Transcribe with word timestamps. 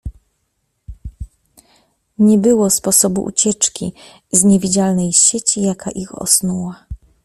"Nie 2.19 2.37
było 2.37 2.69
sposobu 2.69 3.23
ucieczki 3.23 3.93
z 4.31 4.43
niewidzialnej 4.43 5.13
sieci, 5.13 5.61
jaka 5.61 5.91
ich 5.91 6.15
osnuła." 6.15 6.85